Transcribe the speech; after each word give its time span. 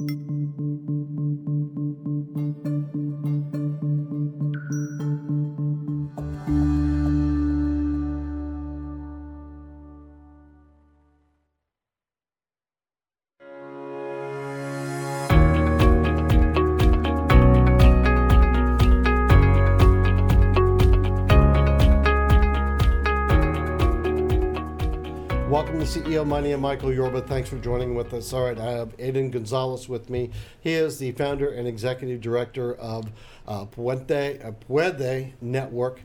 Welcome 0.00 0.54
to 0.56 0.69
Money. 26.40 26.52
I'm 26.52 26.62
Michael 26.62 26.90
Yorba. 26.90 27.20
Thanks 27.20 27.50
for 27.50 27.58
joining 27.58 27.94
with 27.94 28.14
us. 28.14 28.32
All 28.32 28.44
right, 28.44 28.58
I 28.58 28.70
have 28.70 28.94
Adan 28.98 29.30
Gonzalez 29.30 29.90
with 29.90 30.08
me. 30.08 30.30
He 30.62 30.72
is 30.72 30.98
the 30.98 31.12
founder 31.12 31.50
and 31.50 31.68
executive 31.68 32.22
director 32.22 32.76
of 32.76 33.10
uh, 33.46 33.66
Puente, 33.66 34.42
uh, 34.42 34.52
Puede 34.52 35.34
Network. 35.42 36.00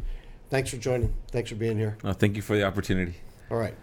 Thanks 0.49 0.71
for 0.71 0.76
joining. 0.76 1.13
Thanks 1.31 1.52
for 1.52 1.55
being 1.55 1.77
here. 1.77 1.98
Uh, 2.03 2.12
thank 2.12 2.35
you 2.35 2.41
for 2.41 2.57
the 2.57 2.66
opportunity. 2.66 3.13
All 3.49 3.55
right. 3.55 3.76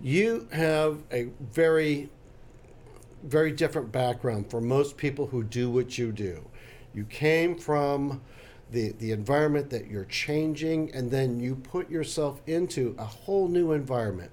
You 0.00 0.48
have 0.50 1.00
a 1.12 1.28
very, 1.52 2.10
very 3.22 3.52
different 3.52 3.92
background 3.92 4.50
for 4.50 4.60
most 4.60 4.96
people 4.96 5.28
who 5.28 5.44
do 5.44 5.70
what 5.70 5.96
you 5.96 6.10
do. 6.10 6.44
You 6.92 7.04
came 7.04 7.56
from 7.56 8.20
the, 8.72 8.90
the 8.98 9.12
environment 9.12 9.70
that 9.70 9.86
you're 9.86 10.06
changing, 10.06 10.92
and 10.92 11.08
then 11.08 11.38
you 11.38 11.54
put 11.54 11.88
yourself 11.88 12.42
into 12.48 12.96
a 12.98 13.04
whole 13.04 13.46
new 13.46 13.70
environment. 13.70 14.32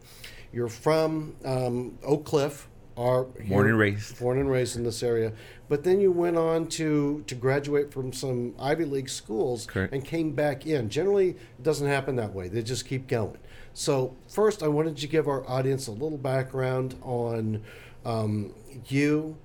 You're 0.53 0.69
from 0.69 1.35
um, 1.45 1.97
Oak 2.03 2.25
Cliff, 2.25 2.67
are 2.97 3.23
Born 3.23 3.67
and 3.69 3.79
raised. 3.79 4.19
born 4.19 4.37
and 4.37 4.51
raised 4.51 4.75
in 4.75 4.83
this 4.83 5.01
area, 5.01 5.31
but 5.69 5.83
then 5.83 5.99
you 6.01 6.11
went 6.11 6.37
on 6.37 6.67
to 6.67 7.23
to 7.27 7.35
graduate 7.35 7.91
from 7.91 8.11
some 8.11 8.53
Ivy 8.59 8.85
League 8.85 9.09
schools 9.09 9.65
Correct. 9.65 9.93
and 9.93 10.03
came 10.03 10.33
back 10.33 10.67
in. 10.67 10.89
Generally, 10.89 11.29
it 11.29 11.63
doesn't 11.63 11.87
happen 11.87 12.15
that 12.17 12.33
way. 12.33 12.47
They 12.49 12.61
just 12.61 12.85
keep 12.85 13.07
going. 13.07 13.37
So 13.73 14.15
first, 14.27 14.61
I 14.61 14.67
wanted 14.67 14.97
to 14.97 15.07
give 15.07 15.27
our 15.27 15.49
audience 15.49 15.87
a 15.87 15.91
little 15.91 16.17
background 16.17 16.95
on 17.01 17.63
um, 18.05 18.53
you, 18.87 19.37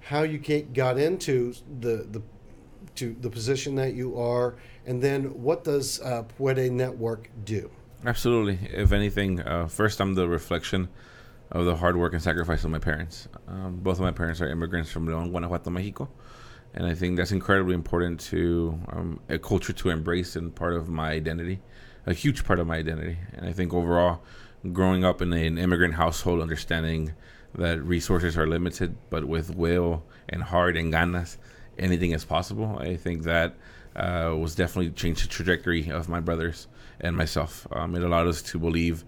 how 0.00 0.22
you 0.22 0.38
got 0.38 0.98
into 0.98 1.54
the 1.80 2.06
the 2.10 2.22
to 2.96 3.16
the 3.20 3.30
position 3.30 3.76
that 3.76 3.94
you 3.94 4.18
are, 4.20 4.56
and 4.86 5.02
then 5.02 5.42
what 5.42 5.64
does 5.64 6.00
uh, 6.02 6.22
Puede 6.36 6.70
Network 6.70 7.30
do? 7.44 7.70
Absolutely. 8.04 8.58
If 8.72 8.92
anything, 8.92 9.40
uh, 9.40 9.66
first 9.66 10.00
I'm 10.00 10.14
the 10.14 10.26
reflection 10.26 10.88
of 11.50 11.66
the 11.66 11.76
hard 11.76 11.96
work 11.96 12.14
and 12.14 12.22
sacrifice 12.22 12.64
of 12.64 12.70
my 12.70 12.78
parents. 12.78 13.28
Um, 13.46 13.76
both 13.82 13.98
of 13.98 14.02
my 14.02 14.10
parents 14.10 14.40
are 14.40 14.48
immigrants 14.48 14.90
from 14.90 15.06
León, 15.06 15.30
Guanajuato, 15.30 15.68
Mexico, 15.68 16.08
and 16.72 16.86
I 16.86 16.94
think 16.94 17.18
that's 17.18 17.32
incredibly 17.32 17.74
important 17.74 18.20
to 18.20 18.78
um, 18.88 19.20
a 19.28 19.38
culture 19.38 19.74
to 19.74 19.90
embrace 19.90 20.34
and 20.34 20.54
part 20.54 20.74
of 20.74 20.88
my 20.88 21.10
identity, 21.10 21.60
a 22.06 22.14
huge 22.14 22.44
part 22.44 22.58
of 22.58 22.66
my 22.66 22.76
identity. 22.76 23.18
And 23.34 23.46
I 23.46 23.52
think 23.52 23.74
overall, 23.74 24.22
growing 24.72 25.04
up 25.04 25.20
in 25.20 25.32
an 25.34 25.58
immigrant 25.58 25.94
household, 25.94 26.40
understanding 26.40 27.12
that 27.54 27.82
resources 27.82 28.38
are 28.38 28.46
limited, 28.46 28.96
but 29.10 29.26
with 29.26 29.54
will 29.54 30.04
and 30.26 30.42
heart 30.42 30.74
and 30.74 30.90
ganas, 30.90 31.36
anything 31.78 32.12
is 32.12 32.24
possible. 32.24 32.78
I 32.78 32.96
think 32.96 33.24
that 33.24 33.56
uh, 33.94 34.34
was 34.38 34.54
definitely 34.54 34.92
changed 34.92 35.24
the 35.24 35.28
trajectory 35.28 35.90
of 35.90 36.08
my 36.08 36.20
brothers 36.20 36.66
and 37.00 37.16
myself. 37.16 37.66
Um, 37.72 37.94
it 37.94 38.02
allowed 38.02 38.26
us 38.26 38.42
to 38.42 38.58
believe 38.58 39.04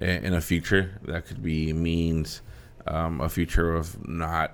in 0.00 0.34
a 0.34 0.40
future 0.40 0.98
that 1.04 1.26
could 1.26 1.42
be 1.42 1.72
means 1.72 2.42
um, 2.86 3.20
a 3.20 3.28
future 3.28 3.74
of 3.74 4.06
not 4.08 4.52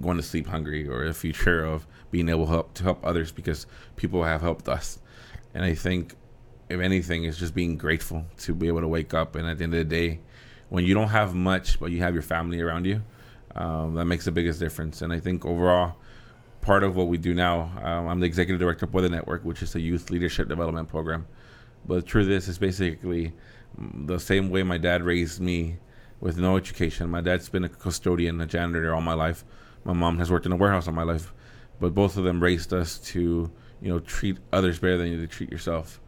going 0.00 0.16
to 0.16 0.22
sleep 0.22 0.46
hungry 0.46 0.88
or 0.88 1.04
a 1.04 1.14
future 1.14 1.64
of 1.64 1.86
being 2.10 2.28
able 2.28 2.46
to 2.46 2.52
help, 2.52 2.74
to 2.74 2.82
help 2.82 3.04
others 3.04 3.32
because 3.32 3.66
people 3.96 4.22
have 4.22 4.40
helped 4.40 4.68
us. 4.68 4.98
And 5.54 5.64
I 5.64 5.74
think, 5.74 6.14
if 6.68 6.80
anything, 6.80 7.24
it's 7.24 7.38
just 7.38 7.54
being 7.54 7.76
grateful 7.76 8.24
to 8.38 8.54
be 8.54 8.68
able 8.68 8.80
to 8.80 8.88
wake 8.88 9.14
up 9.14 9.36
and 9.36 9.46
at 9.48 9.58
the 9.58 9.64
end 9.64 9.74
of 9.74 9.78
the 9.78 9.84
day, 9.84 10.20
when 10.68 10.84
you 10.84 10.94
don't 10.94 11.08
have 11.08 11.34
much 11.34 11.78
but 11.78 11.90
you 11.90 11.98
have 11.98 12.12
your 12.12 12.22
family 12.22 12.60
around 12.60 12.86
you, 12.86 13.02
um, 13.54 13.94
that 13.94 14.04
makes 14.04 14.24
the 14.24 14.32
biggest 14.32 14.60
difference. 14.60 15.02
And 15.02 15.12
I 15.12 15.20
think 15.20 15.46
overall, 15.46 15.96
part 16.60 16.82
of 16.82 16.96
what 16.96 17.08
we 17.08 17.16
do 17.16 17.34
now, 17.34 17.70
um, 17.82 18.08
I'm 18.08 18.20
the 18.20 18.26
executive 18.26 18.60
director 18.60 18.84
of 18.84 18.92
the 18.92 19.08
Network, 19.08 19.44
which 19.44 19.62
is 19.62 19.74
a 19.74 19.80
youth 19.80 20.10
leadership 20.10 20.48
development 20.48 20.88
program. 20.88 21.26
But 21.86 21.94
the 21.96 22.02
truth 22.02 22.28
is, 22.28 22.48
it's 22.48 22.58
basically 22.58 23.32
mm, 23.80 24.06
the 24.06 24.18
same 24.18 24.50
way 24.50 24.62
my 24.62 24.78
dad 24.78 25.02
raised 25.02 25.40
me 25.40 25.76
with 26.20 26.38
no 26.38 26.56
education. 26.56 27.10
My 27.10 27.20
dad's 27.20 27.48
been 27.48 27.64
a 27.64 27.68
custodian, 27.68 28.40
a 28.40 28.46
janitor 28.46 28.94
all 28.94 29.00
my 29.00 29.14
life. 29.14 29.44
My 29.84 29.92
mom 29.92 30.18
has 30.18 30.30
worked 30.30 30.46
in 30.46 30.52
a 30.52 30.56
warehouse 30.56 30.88
all 30.88 30.94
my 30.94 31.02
life. 31.02 31.32
But 31.80 31.94
both 31.94 32.16
of 32.16 32.24
them 32.24 32.42
raised 32.42 32.72
us 32.72 32.98
to, 32.98 33.50
you 33.82 33.88
know, 33.88 33.98
treat 34.00 34.38
others 34.52 34.78
better 34.78 34.96
than 34.96 35.08
you 35.08 35.26
treat 35.26 35.50
yourself. 35.50 36.00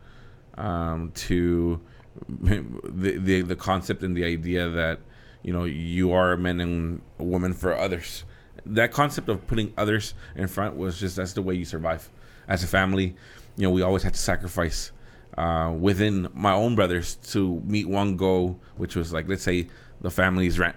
Um, 0.57 1.13
to 1.15 1.81
the, 2.29 3.19
the 3.19 3.43
the 3.43 3.55
concept 3.55 4.03
and 4.03 4.17
the 4.17 4.25
idea 4.25 4.69
that 4.69 4.99
you 5.43 5.53
know 5.53 5.65
you 5.65 6.13
are 6.13 6.33
a 6.33 6.39
man 6.39 6.61
and 6.61 7.01
a 7.19 7.25
woman 7.25 7.53
for 7.53 7.77
others. 7.77 8.25
That 8.67 8.91
concept 8.91 9.29
of 9.29 9.47
putting 9.47 9.73
others 9.79 10.15
in 10.35 10.49
front 10.49 10.77
was 10.77 10.99
just 10.99 11.17
that's 11.17 11.33
the 11.33 11.43
way 11.43 11.55
you 11.55 11.65
survive 11.65 12.11
as 12.49 12.65
a 12.65 12.67
family. 12.67 13.15
You 13.57 13.65
know, 13.65 13.71
we 13.71 13.83
always 13.83 14.03
had 14.03 14.15
to 14.15 14.21
sacrifice 14.21 14.93
uh, 15.39 15.71
within 15.71 16.29
my 16.35 16.53
own 16.53 16.75
brothers 16.75 17.15
to 17.15 17.61
meet 17.65 17.89
one 17.89 18.17
goal, 18.17 18.59
which 18.77 18.97
was 18.97 19.13
like 19.13 19.29
let's 19.29 19.45
say 19.45 19.69
the 20.01 20.11
family's 20.11 20.59
rent. 20.59 20.75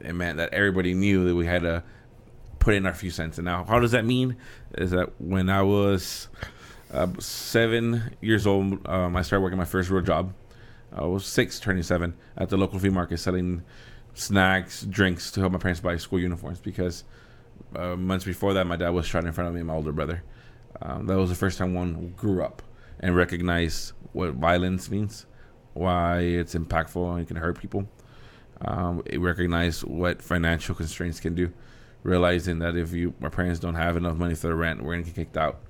It 0.00 0.14
meant 0.14 0.38
that 0.38 0.52
everybody 0.52 0.94
knew 0.94 1.28
that 1.28 1.34
we 1.36 1.46
had 1.46 1.62
to 1.62 1.84
put 2.58 2.74
in 2.74 2.86
our 2.86 2.94
few 2.94 3.10
cents. 3.10 3.38
And 3.38 3.44
now, 3.44 3.64
how 3.64 3.78
does 3.78 3.92
that 3.92 4.04
mean? 4.04 4.36
Is 4.76 4.90
that 4.90 5.20
when 5.20 5.48
I 5.48 5.62
was 5.62 6.28
uh, 6.92 7.06
seven 7.20 8.16
years 8.20 8.48
old, 8.48 8.84
um, 8.88 9.14
I 9.14 9.22
started 9.22 9.44
working 9.44 9.58
my 9.58 9.64
first 9.64 9.90
real 9.90 10.02
job. 10.02 10.34
I 10.92 11.04
was 11.04 11.24
six, 11.24 11.60
turning 11.60 11.84
seven, 11.84 12.14
at 12.36 12.48
the 12.48 12.56
local 12.56 12.80
flea 12.80 12.88
market 12.88 13.18
selling 13.18 13.62
snacks, 14.14 14.82
drinks 14.82 15.30
to 15.32 15.40
help 15.40 15.52
my 15.52 15.58
parents 15.58 15.80
buy 15.80 15.96
school 15.98 16.18
uniforms 16.18 16.58
because 16.58 17.04
uh, 17.76 17.94
months 17.94 18.24
before 18.24 18.54
that, 18.54 18.66
my 18.66 18.74
dad 18.74 18.90
was 18.90 19.06
shot 19.06 19.24
in 19.24 19.32
front 19.32 19.46
of 19.46 19.54
me 19.54 19.60
and 19.60 19.68
my 19.68 19.74
older 19.74 19.92
brother. 19.92 20.24
Um, 20.82 21.06
that 21.06 21.16
was 21.16 21.28
the 21.28 21.36
first 21.36 21.58
time 21.58 21.74
one 21.74 22.12
grew 22.16 22.42
up 22.42 22.62
and 23.00 23.16
recognized 23.16 23.92
what 24.12 24.34
violence 24.34 24.90
means, 24.90 25.26
why 25.72 26.20
it's 26.20 26.54
impactful 26.54 27.12
and 27.12 27.22
it 27.22 27.28
can 27.28 27.36
hurt 27.36 27.58
people. 27.58 27.88
Um, 28.62 29.02
it 29.06 29.20
recognized 29.20 29.84
what 29.84 30.22
financial 30.22 30.74
constraints 30.74 31.18
can 31.18 31.34
do, 31.34 31.52
realizing 32.02 32.58
that 32.58 32.76
if 32.76 32.92
you, 32.92 33.14
my 33.20 33.30
parents 33.30 33.58
don't 33.58 33.74
have 33.74 33.96
enough 33.96 34.16
money 34.16 34.34
for 34.34 34.48
the 34.48 34.54
rent, 34.54 34.82
we're 34.82 34.92
gonna 34.92 35.04
get 35.04 35.14
kicked 35.14 35.36
out. 35.36 35.60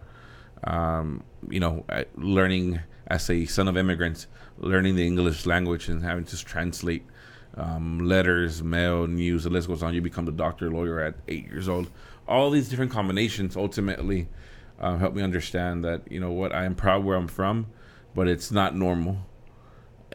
Um, 0.64 1.22
you 1.48 1.60
know, 1.60 1.84
learning 2.16 2.80
as 3.06 3.30
a 3.30 3.46
son 3.46 3.68
of 3.68 3.76
immigrants, 3.76 4.26
learning 4.58 4.96
the 4.96 5.06
English 5.06 5.46
language 5.46 5.88
and 5.88 6.02
having 6.02 6.24
to 6.24 6.44
translate 6.44 7.04
um, 7.56 7.98
letters, 8.00 8.62
mail, 8.62 9.06
news, 9.06 9.44
the 9.44 9.50
list 9.50 9.68
goes 9.68 9.82
on. 9.82 9.94
You 9.94 10.02
become 10.02 10.24
the 10.24 10.32
doctor, 10.32 10.70
lawyer 10.70 11.00
at 11.00 11.14
eight 11.28 11.46
years 11.46 11.68
old. 11.68 11.90
All 12.28 12.50
these 12.50 12.68
different 12.68 12.92
combinations 12.92 13.56
ultimately 13.56 14.28
uh, 14.80 14.96
help 14.96 15.14
me 15.14 15.22
understand 15.22 15.84
that 15.84 16.10
you 16.10 16.20
know 16.20 16.30
what 16.30 16.54
I 16.54 16.64
am 16.64 16.74
proud 16.74 17.04
where 17.04 17.16
I'm 17.16 17.28
from, 17.28 17.66
but 18.14 18.28
it's 18.28 18.50
not 18.50 18.74
normal, 18.76 19.18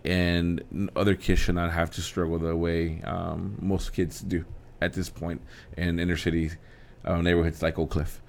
and 0.04 0.90
other 0.96 1.16
kids 1.16 1.40
should 1.40 1.56
not 1.56 1.72
have 1.72 1.92
to 1.92 2.02
struggle 2.02 2.40
the 2.40 2.56
way 2.56 3.02
um, 3.04 3.58
most 3.60 3.94
kids 3.94 4.22
do 4.22 4.46
at 4.82 4.94
this 4.94 5.10
point 5.10 5.42
in 5.78 6.00
inner 6.00 6.18
city 6.18 6.52
uh, 7.06 7.22
neighborhoods 7.22 7.62
like 7.62 7.80
Oak 7.80 7.92
Cliff. 7.92 8.22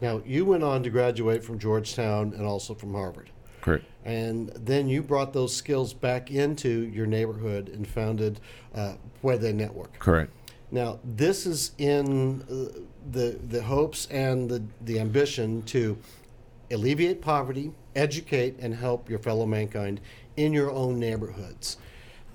Now, 0.00 0.22
you 0.24 0.44
went 0.44 0.62
on 0.62 0.82
to 0.84 0.90
graduate 0.90 1.42
from 1.42 1.58
Georgetown 1.58 2.32
and 2.34 2.46
also 2.46 2.74
from 2.74 2.94
Harvard. 2.94 3.30
Correct. 3.60 3.84
And 4.04 4.48
then 4.50 4.88
you 4.88 5.02
brought 5.02 5.32
those 5.32 5.54
skills 5.54 5.92
back 5.92 6.30
into 6.30 6.68
your 6.68 7.06
neighborhood 7.06 7.68
and 7.68 7.86
founded 7.86 8.40
uh, 8.74 8.94
Puede 9.20 9.54
Network. 9.54 9.98
Correct. 9.98 10.32
Now, 10.70 10.98
this 11.02 11.46
is 11.46 11.72
in 11.78 12.42
uh, 12.42 12.80
the 13.10 13.38
the 13.48 13.62
hopes 13.62 14.06
and 14.10 14.48
the, 14.50 14.62
the 14.82 15.00
ambition 15.00 15.62
to 15.62 15.96
alleviate 16.70 17.22
poverty, 17.22 17.72
educate, 17.96 18.58
and 18.60 18.74
help 18.74 19.08
your 19.08 19.18
fellow 19.18 19.46
mankind 19.46 20.00
in 20.36 20.52
your 20.52 20.70
own 20.70 20.98
neighborhoods. 20.98 21.78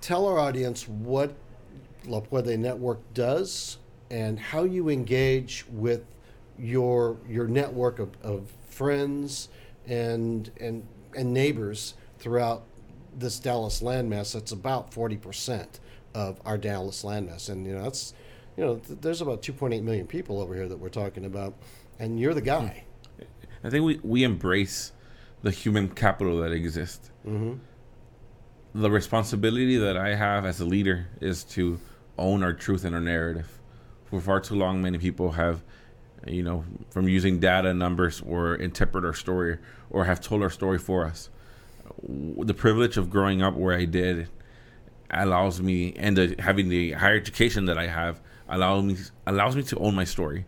Tell 0.02 0.26
our 0.26 0.40
audience 0.40 0.88
what 0.88 1.36
La 2.06 2.20
Puede 2.20 2.58
Network 2.58 3.00
does 3.14 3.78
and 4.10 4.40
how 4.40 4.64
you 4.64 4.90
engage 4.90 5.66
with 5.72 6.04
your 6.58 7.18
your 7.30 7.48
network 7.48 8.00
of, 8.00 8.10
of 8.24 8.52
friends 8.70 9.50
and 9.88 10.50
and 10.60 10.86
and 11.16 11.34
neighbors 11.34 11.94
throughout 12.18 12.64
this 13.16 13.38
Dallas 13.38 13.82
landmass. 13.82 14.34
That's 14.34 14.52
about 14.52 14.92
forty 14.92 15.18
percent 15.18 15.80
of 16.14 16.40
our 16.46 16.58
Dallas 16.58 17.04
landmass, 17.04 17.50
and 17.50 17.66
you 17.66 17.74
know 17.74 17.84
that's 17.84 18.14
you 18.58 18.64
know 18.64 18.76
th- 18.78 19.00
there's 19.02 19.22
about 19.22 19.42
two 19.42 19.54
point 19.54 19.74
eight 19.74 19.84
million 19.84 20.08
people 20.08 20.42
over 20.42 20.56
here 20.56 20.68
that 20.68 20.78
we're 20.78 20.90
talking 20.90 21.26
about, 21.26 21.56
and 22.00 22.20
you're 22.20 22.34
the 22.34 22.42
guy. 22.42 22.84
I 23.64 23.70
think 23.70 23.86
we, 23.86 24.00
we 24.04 24.24
embrace 24.24 24.92
the 25.42 25.52
human 25.52 25.90
capital 25.90 26.42
that 26.42 26.52
exists. 26.52 27.12
Mm-hmm. 27.26 27.60
The 28.76 28.92
responsibility 28.92 29.78
that 29.78 29.96
I 29.96 30.16
have 30.16 30.46
as 30.46 30.60
a 30.60 30.66
leader 30.66 31.08
is 31.22 31.44
to 31.46 31.80
own 32.18 32.44
our 32.44 32.54
truth 32.54 32.84
and 32.84 32.94
our 32.94 33.02
narrative. 33.02 33.60
For 34.06 34.20
far 34.20 34.42
too 34.42 34.56
long, 34.56 34.82
many 34.82 34.98
people 34.98 35.32
have 35.32 35.64
you 36.28 36.44
know, 36.44 36.64
from 36.90 37.08
using 37.08 37.40
data, 37.40 37.74
numbers, 37.74 38.22
or 38.26 38.56
interpret 38.56 39.04
our 39.06 39.14
story 39.14 39.58
or 39.90 40.06
have 40.06 40.22
told 40.22 40.42
our 40.42 40.50
story 40.50 40.80
for 40.80 41.06
us. 41.06 41.30
The 42.08 42.54
privilege 42.54 42.98
of 42.98 43.10
growing 43.10 43.42
up 43.42 43.56
where 43.56 43.76
I 43.76 43.86
did 43.86 44.30
allows 45.22 45.62
me, 45.62 45.94
and 45.98 46.18
the, 46.18 46.36
having 46.40 46.70
the 46.70 46.94
higher 46.94 47.16
education 47.16 47.66
that 47.66 47.78
I 47.78 47.88
have, 47.88 48.22
allows 48.50 48.84
me 48.84 48.98
allows 49.26 49.56
me 49.56 49.64
to 49.64 49.78
own 49.80 49.96
my 49.96 50.04
story. 50.04 50.46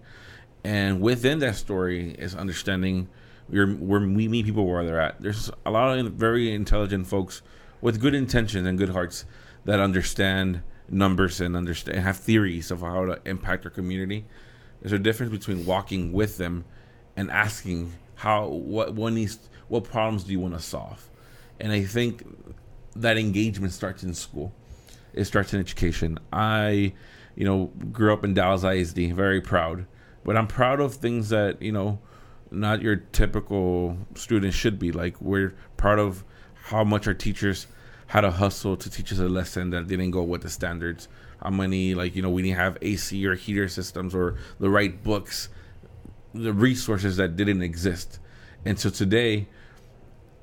And 0.64 1.00
within 1.02 1.40
that 1.40 1.56
story 1.56 2.12
is 2.12 2.36
understanding 2.36 3.08
where, 3.48 3.68
where 3.68 4.02
we 4.02 4.28
meet 4.28 4.46
people 4.46 4.66
where 4.66 4.84
they're 4.84 5.00
at. 5.00 5.22
There's 5.22 5.52
a 5.66 5.72
lot 5.72 5.98
of 5.98 6.14
very 6.14 6.54
intelligent 6.54 7.08
folks 7.08 7.42
with 7.82 8.00
good 8.00 8.16
intentions 8.16 8.68
and 8.68 8.78
good 8.78 8.90
hearts 8.90 9.26
that 9.66 9.80
understand 9.80 10.62
numbers 10.90 11.42
and 11.42 11.56
understand 11.56 12.00
have 12.00 12.18
theories 12.18 12.72
of 12.72 12.82
how 12.82 13.06
to 13.06 13.20
impact 13.26 13.66
our 13.66 13.72
community. 13.72 14.26
There's 14.82 14.94
a 14.94 15.00
difference 15.00 15.32
between 15.32 15.66
walking 15.66 16.12
with 16.12 16.38
them 16.38 16.66
and 17.16 17.32
asking 17.32 17.94
how 18.16 18.48
what 18.48 18.94
what 18.94 19.14
needs 19.14 19.40
what 19.68 19.84
problems 19.84 20.24
do 20.24 20.32
you 20.32 20.40
want 20.40 20.54
to 20.54 20.62
solve, 20.62 21.10
and 21.60 21.72
I 21.72 21.84
think 21.84 22.24
that 22.96 23.18
engagement 23.18 23.74
starts 23.74 24.04
in 24.04 24.14
school. 24.14 24.54
It 25.14 25.26
starts 25.26 25.54
in 25.54 25.60
education. 25.60 26.20
I, 26.32 26.94
you 27.36 27.46
know, 27.46 27.72
grew 27.92 28.14
up 28.14 28.24
in 28.24 28.34
Dallas 28.34 28.64
ISD, 28.64 29.14
very 29.14 29.42
proud, 29.42 29.86
but 30.24 30.36
I'm 30.36 30.48
proud 30.48 30.80
of 30.80 30.96
things 30.96 31.30
that 31.30 31.62
you 31.62 31.72
know, 31.72 32.00
not 32.52 32.82
your 32.82 32.98
typical 32.98 33.98
student 34.16 34.54
should 34.54 34.80
be. 34.80 34.92
Like 34.92 35.20
we're 35.22 35.56
proud 35.78 36.00
of 36.00 36.24
how 36.56 36.84
much 36.84 37.08
our 37.08 37.14
teachers 37.14 37.68
had 38.08 38.22
to 38.22 38.32
hustle 38.32 38.78
to 38.78 38.90
teach 38.90 39.12
us 39.12 39.20
a 39.20 39.28
lesson 39.28 39.72
that 39.72 39.88
didn't 39.88 40.12
go 40.12 40.24
with 40.24 40.42
the 40.42 40.50
standards. 40.50 41.08
How 41.42 41.50
many 41.50 41.96
like 41.96 42.16
you 42.16 42.22
know 42.22 42.30
we 42.30 42.42
didn't 42.42 42.58
have 42.58 42.78
AC 42.82 43.26
or 43.26 43.36
heater 43.36 43.68
systems 43.68 44.16
or 44.16 44.38
the 44.60 44.70
right 44.70 45.02
books, 45.04 45.50
the 46.34 46.54
resources 46.54 47.18
that 47.18 47.36
didn't 47.36 47.62
exist, 47.62 48.20
and 48.66 48.80
so 48.80 48.90
today, 48.90 49.48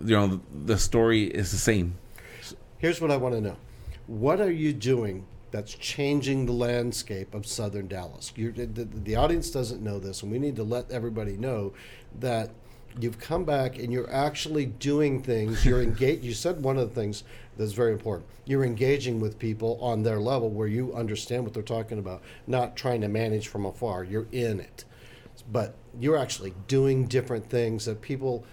you 0.01 0.17
know, 0.17 0.41
the 0.53 0.79
story 0.79 1.25
is 1.25 1.51
the 1.51 1.59
same. 1.59 1.99
Here's 2.83 3.01
what 3.01 3.13
I 3.13 3.17
want 3.17 3.37
to 3.37 3.41
know: 3.41 3.57
What 4.09 4.41
are 4.41 4.51
you 4.51 4.73
doing 4.73 5.25
that's 5.53 5.73
changing 5.73 6.47
the 6.47 6.53
landscape 6.53 7.33
of 7.33 7.47
Southern 7.47 7.87
Dallas? 7.87 8.33
The, 8.35 8.51
the, 8.51 8.85
the 8.85 9.15
audience 9.15 9.53
doesn't 9.53 9.81
know 9.81 10.01
this, 10.01 10.25
and 10.25 10.33
we 10.33 10.41
need 10.41 10.57
to 10.57 10.65
let 10.65 10.91
everybody 10.91 11.37
know 11.37 11.75
that 12.19 12.51
you've 12.99 13.21
come 13.21 13.45
back 13.45 13.79
and 13.79 13.93
you're 13.93 14.13
actually 14.13 14.67
doing 14.67 15.23
things. 15.23 15.65
You're 15.65 15.81
engaged. 15.91 16.25
You 16.25 16.35
said 16.35 16.65
one 16.65 16.77
of 16.77 16.89
the 16.89 16.95
things 17.01 17.23
that's 17.57 17.71
very 17.71 17.93
important. 17.93 18.29
You're 18.47 18.65
engaging 18.65 19.21
with 19.21 19.39
people 19.39 19.79
on 19.81 20.03
their 20.03 20.19
level 20.19 20.51
where 20.51 20.67
you 20.67 20.93
understand 20.93 21.45
what 21.45 21.55
they're 21.55 21.63
talking 21.63 22.01
about, 22.01 22.21
not 22.49 22.77
trying 22.77 23.01
to 23.03 23.09
manage 23.09 23.47
from 23.47 23.65
afar. 23.65 24.03
You're 24.03 24.27
in 24.33 24.59
it, 24.59 24.85
but 25.53 25.77
you're 26.01 26.19
actually 26.19 26.53
doing 26.67 27.07
different 27.07 27.49
things 27.49 27.85
that 27.85 28.03
people 28.03 28.45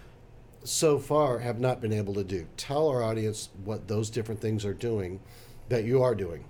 so 0.64 1.00
far 1.00 1.40
have 1.40 1.60
not 1.60 1.82
been 1.82 1.94
able 1.94 2.14
to 2.16 2.24
do. 2.24 2.48
Tell 2.58 2.88
our 2.88 3.02
audience 3.04 3.50
what 3.64 3.88
those 3.88 4.10
different 4.10 4.42
things 4.42 4.66
are 4.66 4.74
doing 4.74 5.20
that 5.70 5.84
you 5.84 6.02
are 6.02 6.16
doing. 6.16 6.46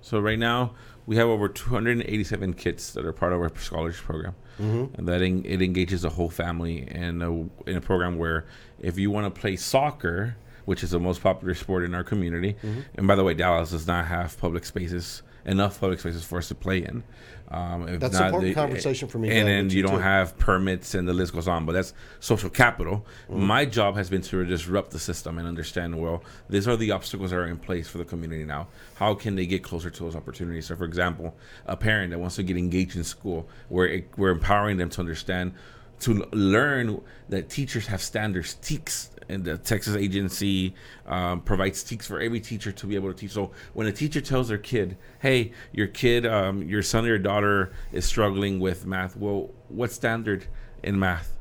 So 0.00 0.20
right 0.20 0.38
now 0.38 0.74
we 1.06 1.16
have 1.16 1.28
over 1.28 1.48
287 1.48 2.54
kits 2.54 2.92
that 2.92 3.04
are 3.04 3.12
part 3.12 3.32
of 3.32 3.40
our 3.40 3.50
scholarship 3.56 4.04
program, 4.04 4.34
mm-hmm. 4.58 4.94
and 4.94 5.08
that 5.08 5.22
en- 5.22 5.44
it 5.44 5.62
engages 5.62 6.02
the 6.02 6.10
whole 6.10 6.30
family 6.30 6.88
in 6.90 7.22
a 7.22 7.30
in 7.68 7.76
a 7.76 7.80
program 7.80 8.18
where 8.18 8.46
if 8.78 8.98
you 8.98 9.10
want 9.10 9.32
to 9.32 9.40
play 9.40 9.56
soccer, 9.56 10.36
which 10.64 10.82
is 10.82 10.90
the 10.90 11.00
most 11.00 11.22
popular 11.22 11.54
sport 11.54 11.84
in 11.84 11.94
our 11.94 12.04
community, 12.04 12.54
mm-hmm. 12.54 12.80
and 12.96 13.06
by 13.06 13.14
the 13.14 13.24
way, 13.24 13.34
Dallas 13.34 13.70
does 13.70 13.86
not 13.86 14.06
have 14.06 14.38
public 14.38 14.64
spaces 14.64 15.22
enough 15.46 15.80
public 15.80 16.00
spaces 16.00 16.24
for 16.24 16.38
us 16.38 16.48
to 16.48 16.54
play 16.54 16.78
in. 16.78 17.04
Um, 17.48 17.98
that's 17.98 18.16
an 18.16 18.26
important 18.26 18.54
conversation 18.54 19.08
for 19.08 19.18
me. 19.18 19.30
And 19.30 19.46
then 19.46 19.70
you, 19.70 19.76
you 19.76 19.82
don't 19.82 19.96
too. 19.96 20.02
have 20.02 20.36
permits, 20.38 20.94
and 20.94 21.06
the 21.06 21.12
list 21.12 21.32
goes 21.32 21.46
on. 21.46 21.66
But 21.66 21.72
that's 21.72 21.92
social 22.20 22.50
capital. 22.50 23.06
Mm-hmm. 23.28 23.44
My 23.44 23.64
job 23.64 23.96
has 23.96 24.08
been 24.08 24.22
to 24.22 24.44
disrupt 24.44 24.90
the 24.90 24.98
system 24.98 25.38
and 25.38 25.46
understand. 25.46 26.00
Well, 26.00 26.24
these 26.48 26.66
are 26.66 26.76
the 26.76 26.90
obstacles 26.90 27.30
that 27.30 27.36
are 27.36 27.46
in 27.46 27.58
place 27.58 27.86
for 27.86 27.98
the 27.98 28.04
community 28.04 28.44
now. 28.44 28.68
How 28.94 29.14
can 29.14 29.36
they 29.36 29.46
get 29.46 29.62
closer 29.62 29.90
to 29.90 30.02
those 30.02 30.16
opportunities? 30.16 30.66
So, 30.66 30.76
for 30.76 30.84
example, 30.84 31.36
a 31.66 31.76
parent 31.76 32.10
that 32.10 32.18
wants 32.18 32.36
to 32.36 32.42
get 32.42 32.56
engaged 32.56 32.96
in 32.96 33.04
school, 33.04 33.48
where 33.68 34.02
we're 34.16 34.30
empowering 34.30 34.78
them 34.78 34.88
to 34.90 35.00
understand 35.00 35.52
to 36.00 36.26
learn 36.32 37.00
that 37.28 37.48
teachers 37.48 37.86
have 37.86 38.02
standards, 38.02 38.56
TEKS, 38.62 39.10
and 39.28 39.44
the 39.44 39.56
Texas 39.58 39.96
agency 39.96 40.74
um, 41.06 41.40
provides 41.40 41.82
TEKS 41.82 42.06
for 42.06 42.20
every 42.20 42.40
teacher 42.40 42.72
to 42.72 42.86
be 42.86 42.94
able 42.94 43.12
to 43.12 43.18
teach. 43.18 43.32
So 43.32 43.52
when 43.72 43.86
a 43.86 43.92
teacher 43.92 44.20
tells 44.20 44.48
their 44.48 44.58
kid, 44.58 44.96
"Hey, 45.20 45.52
your 45.72 45.86
kid, 45.86 46.26
um, 46.26 46.62
your 46.62 46.82
son 46.82 47.04
or 47.04 47.08
your 47.08 47.18
daughter 47.18 47.72
is 47.92 48.04
struggling 48.04 48.60
with 48.60 48.86
math," 48.86 49.16
well, 49.16 49.50
what 49.68 49.92
standard 49.92 50.46
in 50.82 50.98
math? 50.98 51.38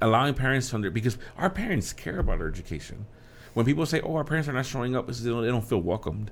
Allowing 0.00 0.34
parents 0.34 0.70
to 0.70 0.76
under 0.76 0.90
because 0.90 1.18
our 1.36 1.50
parents 1.50 1.92
care 1.92 2.18
about 2.18 2.40
our 2.40 2.48
education. 2.48 3.06
When 3.54 3.66
people 3.66 3.86
say, 3.86 4.00
"Oh, 4.00 4.16
our 4.16 4.24
parents 4.24 4.48
are 4.48 4.52
not 4.52 4.66
showing 4.66 4.94
up," 4.94 5.06
they 5.08 5.30
don't, 5.30 5.42
they 5.42 5.48
don't 5.48 5.66
feel 5.66 5.82
welcomed. 5.82 6.30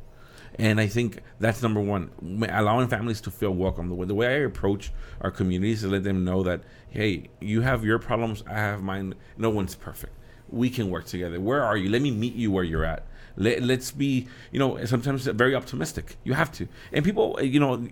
And 0.58 0.80
I 0.80 0.86
think 0.86 1.20
that's 1.40 1.62
number 1.62 1.80
one, 1.80 2.10
allowing 2.50 2.88
families 2.88 3.20
to 3.22 3.30
feel 3.30 3.52
welcome. 3.52 3.88
The 3.88 3.94
way, 3.94 4.06
the 4.06 4.14
way 4.14 4.26
I 4.26 4.38
approach 4.40 4.92
our 5.20 5.30
communities 5.30 5.78
is 5.78 5.88
to 5.88 5.94
let 5.94 6.04
them 6.04 6.24
know 6.24 6.42
that, 6.42 6.62
hey, 6.90 7.30
you 7.40 7.62
have 7.62 7.84
your 7.84 7.98
problems, 7.98 8.44
I 8.46 8.54
have 8.54 8.82
mine. 8.82 9.14
No 9.38 9.50
one's 9.50 9.74
perfect 9.74 10.12
we 10.52 10.68
can 10.68 10.90
work 10.90 11.06
together. 11.06 11.40
Where 11.40 11.64
are 11.64 11.76
you? 11.76 11.88
Let 11.88 12.02
me 12.02 12.10
meet 12.10 12.34
you 12.34 12.52
where 12.52 12.62
you're 12.62 12.84
at. 12.84 13.06
Let, 13.36 13.62
let's 13.62 13.90
be, 13.90 14.28
you 14.52 14.58
know, 14.58 14.84
sometimes 14.84 15.24
very 15.24 15.54
optimistic. 15.54 16.16
You 16.22 16.34
have 16.34 16.52
to. 16.52 16.68
And 16.92 17.04
people, 17.04 17.42
you 17.42 17.58
know, 17.58 17.88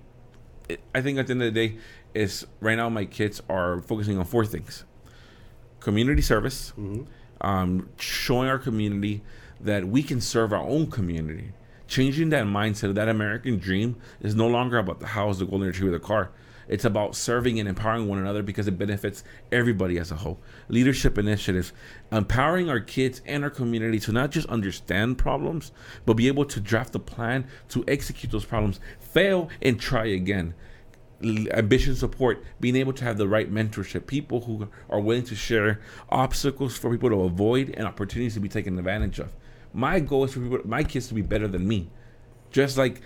I 0.94 1.00
think 1.00 1.18
at 1.18 1.26
the 1.26 1.32
end 1.32 1.42
of 1.42 1.54
the 1.54 1.68
day, 1.68 1.78
is 2.12 2.46
right 2.60 2.76
now 2.76 2.88
my 2.88 3.04
kids 3.04 3.40
are 3.48 3.80
focusing 3.82 4.18
on 4.18 4.24
four 4.24 4.44
things 4.44 4.84
community 5.78 6.20
service, 6.20 6.72
mm-hmm. 6.72 7.02
um, 7.40 7.88
showing 7.98 8.48
our 8.48 8.58
community 8.58 9.22
that 9.60 9.86
we 9.86 10.02
can 10.02 10.20
serve 10.20 10.52
our 10.52 10.62
own 10.62 10.90
community. 10.90 11.52
Changing 11.90 12.28
that 12.28 12.44
mindset 12.44 12.84
of 12.84 12.94
that 12.94 13.08
American 13.08 13.58
dream 13.58 13.96
is 14.20 14.36
no 14.36 14.46
longer 14.46 14.78
about 14.78 15.00
the 15.00 15.08
house, 15.08 15.40
the 15.40 15.44
golden 15.44 15.66
retriever, 15.66 15.90
the 15.90 15.98
car. 15.98 16.30
It's 16.68 16.84
about 16.84 17.16
serving 17.16 17.58
and 17.58 17.68
empowering 17.68 18.06
one 18.06 18.20
another 18.20 18.44
because 18.44 18.68
it 18.68 18.78
benefits 18.78 19.24
everybody 19.50 19.98
as 19.98 20.12
a 20.12 20.14
whole. 20.14 20.38
Leadership 20.68 21.18
initiatives, 21.18 21.72
empowering 22.12 22.70
our 22.70 22.78
kids 22.78 23.22
and 23.26 23.42
our 23.42 23.50
community 23.50 23.98
to 23.98 24.12
not 24.12 24.30
just 24.30 24.46
understand 24.46 25.18
problems, 25.18 25.72
but 26.06 26.14
be 26.14 26.28
able 26.28 26.44
to 26.44 26.60
draft 26.60 26.94
a 26.94 27.00
plan 27.00 27.48
to 27.70 27.84
execute 27.88 28.30
those 28.30 28.44
problems, 28.44 28.78
fail 29.00 29.48
and 29.60 29.80
try 29.80 30.04
again 30.04 30.54
ambition 31.22 31.96
support, 31.96 32.42
being 32.60 32.76
able 32.76 32.92
to 32.92 33.04
have 33.04 33.18
the 33.18 33.28
right 33.28 33.52
mentorship, 33.52 34.06
people 34.06 34.42
who 34.42 34.68
are 34.88 35.00
willing 35.00 35.24
to 35.24 35.34
share 35.34 35.80
obstacles 36.08 36.78
for 36.78 36.90
people 36.90 37.10
to 37.10 37.22
avoid 37.22 37.74
and 37.76 37.86
opportunities 37.86 38.34
to 38.34 38.40
be 38.40 38.48
taken 38.48 38.78
advantage 38.78 39.18
of. 39.18 39.34
My 39.72 40.00
goal 40.00 40.24
is 40.24 40.32
for 40.32 40.40
people, 40.40 40.60
my 40.64 40.82
kids 40.82 41.08
to 41.08 41.14
be 41.14 41.22
better 41.22 41.48
than 41.48 41.66
me. 41.66 41.88
Just 42.50 42.76
like 42.76 43.00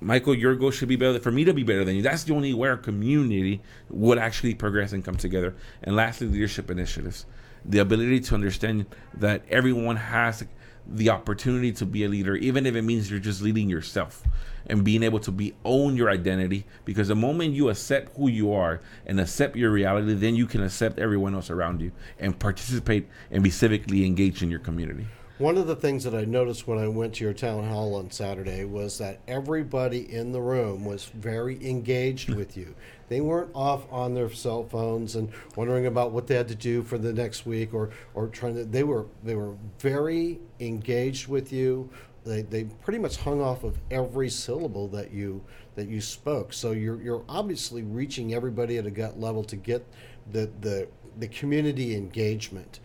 Michael, 0.00 0.34
your 0.34 0.54
goal 0.54 0.70
should 0.70 0.88
be 0.88 0.96
better 0.96 1.18
for 1.18 1.30
me 1.30 1.44
to 1.44 1.54
be 1.54 1.62
better 1.62 1.84
than 1.84 1.96
you. 1.96 2.02
That's 2.02 2.24
the 2.24 2.34
only 2.34 2.52
way 2.54 2.68
our 2.68 2.76
community 2.76 3.62
would 3.88 4.18
actually 4.18 4.54
progress 4.54 4.92
and 4.92 5.04
come 5.04 5.16
together. 5.16 5.54
And 5.82 5.96
lastly, 5.96 6.26
leadership 6.26 6.70
initiatives. 6.70 7.26
The 7.64 7.78
ability 7.78 8.20
to 8.20 8.34
understand 8.34 8.86
that 9.14 9.42
everyone 9.48 9.96
has 9.96 10.44
the 10.86 11.10
opportunity 11.10 11.72
to 11.72 11.84
be 11.84 12.04
a 12.04 12.08
leader, 12.08 12.34
even 12.36 12.64
if 12.64 12.74
it 12.74 12.82
means 12.82 13.10
you're 13.10 13.20
just 13.20 13.42
leading 13.42 13.68
yourself 13.68 14.22
and 14.66 14.84
being 14.84 15.02
able 15.02 15.18
to 15.20 15.30
be 15.30 15.54
own 15.64 15.96
your 15.96 16.10
identity. 16.10 16.64
Because 16.84 17.08
the 17.08 17.14
moment 17.14 17.54
you 17.54 17.68
accept 17.68 18.16
who 18.16 18.28
you 18.28 18.52
are 18.52 18.80
and 19.06 19.20
accept 19.20 19.56
your 19.56 19.70
reality, 19.70 20.14
then 20.14 20.34
you 20.34 20.46
can 20.46 20.62
accept 20.62 20.98
everyone 20.98 21.34
else 21.34 21.50
around 21.50 21.80
you 21.80 21.92
and 22.18 22.38
participate 22.38 23.08
and 23.30 23.42
be 23.42 23.50
civically 23.50 24.06
engaged 24.06 24.42
in 24.42 24.50
your 24.50 24.60
community. 24.60 25.06
One 25.38 25.56
of 25.56 25.68
the 25.68 25.76
things 25.76 26.02
that 26.02 26.16
I 26.16 26.24
noticed 26.24 26.66
when 26.66 26.78
I 26.78 26.88
went 26.88 27.14
to 27.14 27.24
your 27.24 27.32
town 27.32 27.68
hall 27.68 27.94
on 27.94 28.10
Saturday 28.10 28.64
was 28.64 28.98
that 28.98 29.20
everybody 29.28 30.12
in 30.12 30.32
the 30.32 30.40
room 30.40 30.84
was 30.84 31.04
very 31.04 31.64
engaged 31.64 32.34
with 32.34 32.56
you. 32.56 32.74
They 33.08 33.20
weren't 33.20 33.52
off 33.54 33.86
on 33.92 34.14
their 34.14 34.32
cell 34.32 34.64
phones 34.64 35.14
and 35.14 35.30
wondering 35.54 35.86
about 35.86 36.10
what 36.10 36.26
they 36.26 36.34
had 36.34 36.48
to 36.48 36.56
do 36.56 36.82
for 36.82 36.98
the 36.98 37.12
next 37.12 37.46
week 37.46 37.72
or, 37.72 37.90
or 38.14 38.26
trying 38.26 38.56
to 38.56 38.64
they 38.64 38.82
were 38.82 39.06
they 39.22 39.36
were 39.36 39.54
very 39.78 40.40
engaged 40.58 41.28
with 41.28 41.52
you. 41.52 41.88
They, 42.24 42.42
they 42.42 42.64
pretty 42.64 42.98
much 42.98 43.18
hung 43.18 43.40
off 43.40 43.62
of 43.62 43.78
every 43.92 44.30
syllable 44.30 44.88
that 44.88 45.12
you 45.12 45.44
that 45.76 45.86
you 45.86 46.00
spoke. 46.00 46.52
So 46.52 46.72
you're 46.72 47.00
you're 47.00 47.24
obviously 47.28 47.84
reaching 47.84 48.34
everybody 48.34 48.76
at 48.76 48.86
a 48.86 48.90
gut 48.90 49.20
level 49.20 49.44
to 49.44 49.54
get 49.54 49.86
the 50.32 50.50
the 50.62 50.88
the 51.16 51.28
community 51.28 51.94
engagement 51.94 52.80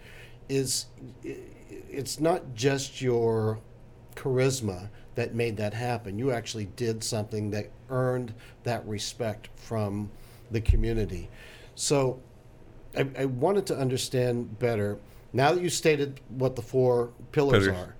is 0.50 0.86
it's 1.90 2.20
not 2.20 2.54
just 2.56 3.02
your 3.02 3.60
charisma 4.16 4.90
that 5.16 5.34
made 5.34 5.58
that 5.58 5.74
happen. 5.74 6.18
You 6.18 6.32
actually 6.32 6.66
did 6.76 7.04
something 7.04 7.52
that 7.52 7.70
earned 7.90 8.34
that 8.64 8.86
respect 8.88 9.50
from 9.56 10.10
the 10.52 10.62
community. 10.62 11.30
So 11.76 12.20
I, 12.98 13.08
I 13.18 13.26
wanted 13.26 13.66
to 13.68 13.78
understand 13.78 14.60
better. 14.60 14.98
Now 15.32 15.54
that 15.54 15.62
you 15.62 15.70
stated 15.70 16.20
what 16.30 16.56
the 16.56 16.62
four 16.62 17.12
pillars, 17.32 17.66
pillars. 17.66 17.78
are, 17.78 17.96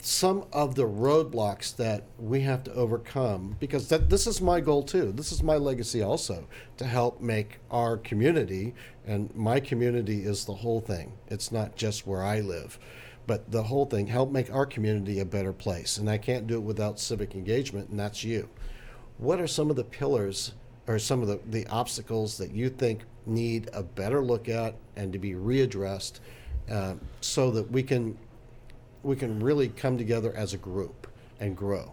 some 0.00 0.44
of 0.52 0.74
the 0.74 0.86
roadblocks 0.86 1.74
that 1.76 2.04
we 2.18 2.40
have 2.42 2.62
to 2.64 2.72
overcome 2.74 3.56
because 3.58 3.88
that, 3.88 4.10
this 4.10 4.26
is 4.26 4.40
my 4.40 4.60
goal 4.60 4.82
too. 4.82 5.12
This 5.12 5.32
is 5.32 5.42
my 5.42 5.56
legacy 5.56 6.02
also 6.02 6.46
to 6.76 6.84
help 6.84 7.20
make 7.20 7.58
our 7.70 7.96
community 7.96 8.74
and 9.06 9.34
my 9.34 9.60
community 9.60 10.24
is 10.24 10.44
the 10.44 10.54
whole 10.54 10.80
thing. 10.80 11.12
It's 11.28 11.50
not 11.50 11.76
just 11.76 12.06
where 12.06 12.22
i 12.22 12.40
live 12.40 12.78
but 13.24 13.50
the 13.52 13.62
whole 13.62 13.86
thing. 13.86 14.08
Help 14.08 14.32
make 14.32 14.52
our 14.52 14.66
community 14.66 15.20
a 15.20 15.24
better 15.24 15.52
place 15.52 15.96
and 15.96 16.10
i 16.10 16.18
can't 16.18 16.46
do 16.46 16.56
it 16.56 16.62
without 16.62 17.00
civic 17.00 17.34
engagement 17.34 17.88
and 17.88 17.98
that's 17.98 18.22
you. 18.22 18.48
What 19.16 19.40
are 19.40 19.46
some 19.46 19.70
of 19.70 19.76
the 19.76 19.84
pillars 19.84 20.52
or 20.86 20.98
some 20.98 21.22
of 21.22 21.28
the, 21.28 21.40
the 21.46 21.66
obstacles 21.68 22.36
that 22.38 22.50
you 22.50 22.68
think 22.68 23.02
need 23.24 23.70
a 23.72 23.82
better 23.82 24.22
look 24.22 24.48
at 24.48 24.74
and 24.96 25.12
to 25.12 25.18
be 25.18 25.32
readdressed 25.32 26.20
uh, 26.70 26.94
so 27.20 27.50
that 27.52 27.70
we 27.70 27.82
can 27.82 28.18
we 29.02 29.16
can 29.16 29.40
really 29.40 29.68
come 29.68 29.98
together 29.98 30.32
as 30.34 30.54
a 30.54 30.58
group 30.58 31.06
and 31.40 31.56
grow. 31.56 31.92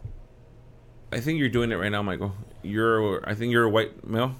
I 1.11 1.19
think 1.19 1.39
you're 1.39 1.49
doing 1.49 1.71
it 1.71 1.75
right 1.75 1.91
now, 1.91 2.03
Michael. 2.03 2.35
You're, 2.61 3.27
I 3.27 3.33
think 3.33 3.51
you're 3.51 3.63
a 3.63 3.69
white 3.69 4.07
male. 4.07 4.35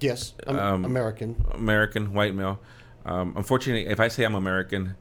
Yes, 0.00 0.34
I'm 0.46 0.58
um, 0.58 0.84
American. 0.84 1.44
American 1.52 2.12
white 2.12 2.34
male. 2.34 2.60
Um, 3.06 3.34
unfortunately, 3.36 3.90
if 3.90 4.00
I 4.00 4.08
say 4.08 4.24
I'm 4.24 4.34
American, 4.34 4.96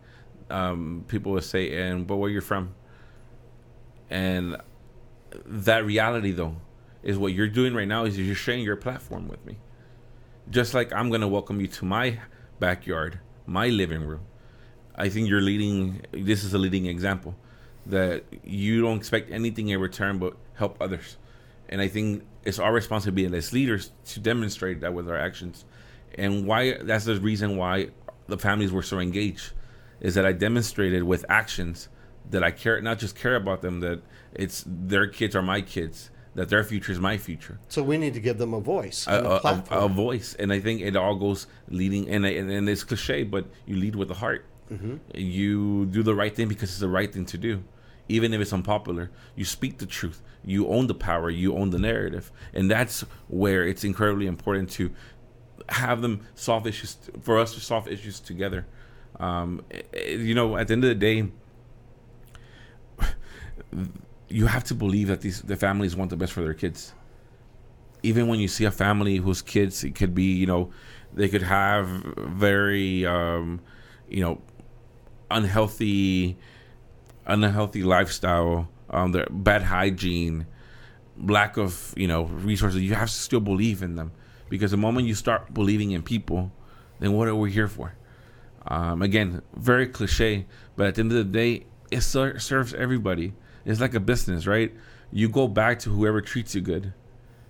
um, 0.50 1.04
people 1.08 1.34
will 1.34 1.42
say, 1.42 1.76
"And 1.76 2.06
but 2.06 2.18
where 2.18 2.30
you're 2.30 2.42
from?" 2.42 2.76
And 4.10 4.58
that 5.46 5.86
reality, 5.86 6.32
though, 6.32 6.58
is 7.02 7.18
what 7.18 7.34
you're 7.34 7.48
doing 7.48 7.74
right 7.74 7.88
now. 7.88 8.06
Is 8.06 8.18
you're 8.18 8.36
sharing 8.36 8.64
your 8.64 8.76
platform 8.76 9.28
with 9.28 9.44
me, 9.46 9.58
just 10.50 10.74
like 10.74 10.94
I'm 10.94 11.10
gonna 11.10 11.28
welcome 11.28 11.60
you 11.60 11.68
to 11.68 11.86
my 11.86 12.20
backyard, 12.60 13.20
my 13.46 13.68
living 13.68 14.06
room, 14.06 14.22
I 14.96 15.10
think 15.10 15.30
you're 15.30 15.42
leading. 15.42 16.02
This 16.12 16.44
is 16.44 16.54
a 16.54 16.58
leading 16.58 16.86
example 16.86 17.36
that 17.86 18.24
you 18.44 18.82
don't 18.82 18.98
expect 18.98 19.32
anything 19.32 19.70
in 19.70 19.80
return 19.80 20.20
but 20.20 20.38
help 20.56 20.78
others, 20.82 21.18
and 21.70 21.82
I 21.82 21.88
think 21.88 22.24
it's 22.44 22.60
our 22.60 22.74
responsibility 22.74 23.36
as 23.36 23.54
leaders 23.54 23.92
to 24.06 24.20
demonstrate 24.20 24.82
that 24.82 24.94
with 24.94 25.10
our 25.10 25.18
actions. 25.18 25.66
And 26.16 26.46
why 26.46 26.78
that's 26.82 27.06
the 27.06 27.20
reason 27.20 27.58
why 27.58 27.90
the 28.28 28.38
families 28.38 28.72
were 28.72 28.84
so 28.84 29.00
engaged 29.00 29.54
is 30.00 30.16
that 30.16 30.26
I 30.26 30.34
demonstrated 30.34 31.04
with 31.04 31.26
actions 31.30 31.90
that 32.30 32.44
I 32.44 32.52
care 32.52 32.80
not 32.82 33.00
just 33.00 33.16
care 33.16 33.36
about 33.36 33.62
them 33.62 33.80
that 33.82 34.02
it's 34.34 34.64
their 34.68 35.08
kids 35.08 35.36
are 35.36 35.42
my 35.42 35.62
kids 35.62 36.10
that 36.36 36.50
their 36.50 36.64
future 36.64 36.92
is 36.92 37.00
my 37.00 37.18
future. 37.18 37.60
So 37.70 37.84
we 37.84 37.98
need 37.98 38.14
to 38.16 38.20
give 38.20 38.38
them 38.38 38.54
a 38.54 38.60
voice, 38.60 39.06
a, 39.08 39.12
a, 39.12 39.64
a, 39.70 39.86
a 39.86 39.88
voice, 39.88 40.34
and 40.34 40.52
I 40.52 40.60
think 40.60 40.82
it 40.82 40.96
all 40.96 41.16
goes 41.16 41.48
leading, 41.70 42.10
and, 42.10 42.26
and, 42.26 42.50
and 42.50 42.68
it's 42.68 42.84
cliche, 42.84 43.24
but 43.24 43.46
you 43.66 43.76
lead 43.76 43.96
with 43.96 44.08
the 44.08 44.16
heart. 44.16 44.46
Mm-hmm. 44.72 44.96
You 45.14 45.86
do 45.86 46.04
the 46.04 46.16
right 46.16 46.36
thing 46.36 46.48
because 46.48 46.70
it's 46.70 46.80
the 46.80 46.90
right 46.90 47.12
thing 47.12 47.26
to 47.26 47.38
do, 47.38 47.64
even 48.10 48.34
if 48.34 48.42
it's 48.42 48.54
unpopular. 48.54 49.12
You 49.36 49.46
speak 49.46 49.78
the 49.78 49.86
truth. 49.86 50.22
You 50.44 50.68
own 50.68 50.88
the 50.88 50.96
power. 50.96 51.30
You 51.30 51.56
own 51.56 51.70
the 51.70 51.80
narrative, 51.80 52.32
and 52.54 52.70
that's 52.70 53.02
where 53.28 53.66
it's 53.66 53.84
incredibly 53.84 54.28
important 54.28 54.70
to 54.72 54.92
have 55.70 56.02
them 56.02 56.22
solve 56.36 56.68
issues 56.68 56.98
for 57.22 57.40
us 57.40 57.54
to 57.54 57.60
solve 57.60 57.88
issues 57.88 58.20
together. 58.20 58.66
Um, 59.20 59.64
eh, 59.72 60.16
you 60.16 60.34
know, 60.34 60.58
at 60.58 60.68
the 60.68 60.74
end 60.74 60.84
of 60.84 60.90
the 60.90 60.96
day, 60.96 61.30
you 64.30 64.48
have 64.48 64.64
to 64.66 64.76
believe 64.76 65.08
that 65.08 65.22
these 65.22 65.42
the 65.42 65.56
families 65.56 65.96
want 65.96 66.10
the 66.10 66.18
best 66.18 66.34
for 66.34 66.42
their 66.42 66.54
kids. 66.54 66.94
Even 68.02 68.28
when 68.28 68.40
you 68.40 68.50
see 68.50 68.66
a 68.66 68.72
family 68.72 69.18
whose 69.18 69.42
kids 69.42 69.84
it 69.84 69.96
could 69.96 70.14
be, 70.14 70.34
you 70.34 70.46
know, 70.46 70.72
they 71.14 71.30
could 71.30 71.44
have 71.44 71.88
very, 72.18 73.06
um, 73.06 73.62
you 74.10 74.22
know, 74.22 74.42
unhealthy, 75.34 76.38
unhealthy 77.26 77.84
lifestyle, 77.84 78.70
um, 78.90 79.12
their 79.12 79.28
bad 79.30 79.64
hygiene, 79.64 80.46
lack 81.18 81.58
of 81.58 81.94
you 81.98 82.08
know 82.08 82.24
resources, 82.24 82.82
you 82.82 82.94
have 82.94 83.10
to 83.10 83.16
still 83.16 83.40
believe 83.40 83.84
in 83.84 83.96
them 83.96 84.12
because 84.50 84.72
the 84.72 84.78
moment 84.78 85.08
you 85.08 85.16
start 85.16 85.54
believing 85.54 85.92
in 85.92 86.04
people, 86.04 86.52
then 87.00 87.14
what 87.14 87.28
are 87.28 87.36
we 87.36 87.52
here 87.52 87.68
for? 87.68 87.94
Um, 88.68 89.02
again, 89.02 89.42
very 89.56 89.88
cliche, 89.88 90.46
but 90.76 90.88
at 90.88 90.96
the 90.96 91.02
end 91.02 91.12
of 91.12 91.18
the 91.18 91.24
day, 91.24 91.66
it 91.92 92.02
ser- 92.02 92.40
serves 92.40 92.74
everybody. 92.74 93.34
It's 93.66 93.82
like 93.82 93.94
a 93.94 94.00
business, 94.00 94.48
right? 94.48 94.74
You 95.12 95.30
go 95.30 95.48
back 95.48 95.80
to 95.80 95.90
whoever 95.90 96.22
treats 96.22 96.56
you 96.56 96.62
good. 96.62 96.94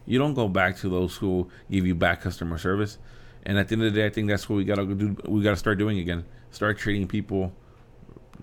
You 0.05 0.19
don't 0.19 0.33
go 0.33 0.47
back 0.47 0.77
to 0.77 0.89
those 0.89 1.15
who 1.15 1.49
give 1.69 1.85
you 1.85 1.95
bad 1.95 2.21
customer 2.21 2.57
service. 2.57 2.97
And 3.45 3.57
at 3.57 3.67
the 3.67 3.75
end 3.75 3.83
of 3.83 3.93
the 3.93 3.99
day, 3.99 4.05
I 4.05 4.09
think 4.09 4.27
that's 4.27 4.49
what 4.49 4.55
we 4.55 4.63
gotta 4.63 4.85
do. 4.85 5.15
We 5.27 5.43
gotta 5.43 5.55
start 5.57 5.77
doing 5.77 5.99
again. 5.99 6.25
Start 6.51 6.77
treating 6.77 7.07
people 7.07 7.53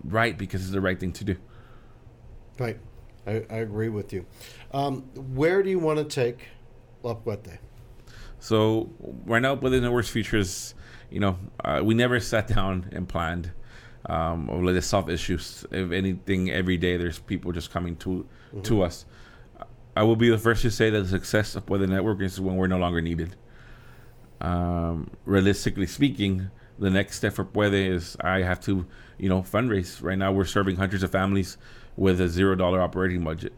right 0.04 0.37
because 0.37 0.62
it's 0.62 0.73
the 0.73 0.80
right 0.80 0.99
thing 0.99 1.12
to 1.12 1.25
do. 1.25 1.37
Right. 2.59 2.78
I, 3.26 3.45
I 3.50 3.57
agree 3.57 3.88
with 3.88 4.12
you. 4.12 4.26
Um, 4.73 5.02
where 5.35 5.62
do 5.62 5.71
you 5.71 5.78
want 5.78 5.99
to 5.99 6.04
take 6.04 6.49
La 7.02 7.14
Puente? 7.14 7.59
So 8.38 8.90
right 9.26 9.40
now, 9.40 9.54
within 9.54 9.83
the 9.83 9.90
worst 9.90 10.11
features, 10.11 10.75
you 11.11 11.21
know, 11.21 11.38
uh, 11.64 11.80
we 11.85 11.95
never 11.95 12.21
sat 12.21 12.49
down 12.49 12.88
and 12.92 13.09
planned 13.09 13.52
um, 14.07 14.49
or 14.49 14.64
let 14.64 14.76
us 14.76 14.87
solve 14.87 15.11
issues. 15.11 15.64
If 15.71 15.92
anything, 15.92 16.50
every 16.50 16.76
day 16.76 16.97
there's 16.97 17.19
people 17.19 17.52
just 17.52 17.71
coming 17.71 17.97
to 17.97 18.26
mm-hmm. 18.49 18.62
to 18.62 18.83
us. 18.83 19.04
I 19.97 20.02
will 20.02 20.16
be 20.16 20.30
the 20.30 20.38
first 20.38 20.62
to 20.62 20.71
say 20.71 20.88
that 20.90 21.02
the 21.02 21.09
success 21.09 21.57
of 21.57 21.66
the 21.66 21.87
network 21.87 22.23
is 22.23 22.40
when 22.40 22.57
we're 22.57 22.69
no 22.69 22.78
longer 22.78 23.02
needed. 23.02 23.37
Um, 24.40 25.11
realistically 25.26 25.87
speaking, 25.87 26.50
the 26.81 26.91
next 26.91 27.19
step 27.19 27.35
for 27.35 27.45
Puede 27.45 27.75
is 27.93 28.17
I 28.21 28.43
have 28.43 28.61
to 28.63 28.87
you 29.21 29.29
know, 29.29 29.43
fundraise. 29.43 30.03
Right 30.03 30.17
now, 30.17 30.33
we're 30.33 30.47
serving 30.47 30.77
hundreds 30.77 31.03
of 31.03 31.13
families 31.13 31.59
with 31.97 32.21
a 32.21 32.29
zero 32.29 32.55
dollar 32.55 32.81
operating 32.81 33.23
budget. 33.23 33.53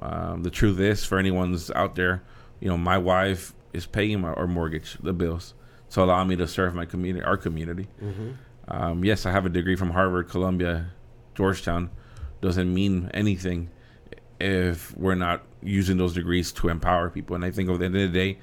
Um, 0.00 0.44
the 0.44 0.50
truth 0.50 0.78
is, 0.78 1.04
for 1.04 1.18
anyone's 1.18 1.70
out 1.72 1.96
there, 1.96 2.22
you 2.60 2.68
know, 2.68 2.78
my 2.78 2.96
wife 2.96 3.52
is 3.72 3.86
paying 3.86 4.20
my, 4.20 4.32
our 4.32 4.46
mortgage, 4.46 4.96
the 5.02 5.12
bills, 5.12 5.54
to 5.90 6.02
allow 6.02 6.22
me 6.22 6.36
to 6.36 6.46
serve 6.46 6.74
my 6.74 6.84
community, 6.84 7.24
our 7.24 7.36
community. 7.36 7.88
Mm-hmm. 8.00 8.30
Um, 8.68 9.04
yes, 9.04 9.26
I 9.26 9.32
have 9.32 9.46
a 9.46 9.48
degree 9.48 9.74
from 9.74 9.90
Harvard, 9.90 10.28
Columbia, 10.28 10.92
Georgetown. 11.34 11.90
Doesn't 12.40 12.72
mean 12.72 13.10
anything 13.12 13.70
if 14.38 14.96
we're 14.96 15.16
not 15.16 15.42
using 15.60 15.96
those 15.96 16.14
degrees 16.14 16.52
to 16.52 16.68
empower 16.68 17.10
people. 17.10 17.34
And 17.34 17.44
I 17.44 17.50
think 17.50 17.68
at 17.68 17.80
the 17.80 17.86
end 17.86 17.96
of 17.96 18.12
the 18.12 18.18
day, 18.18 18.38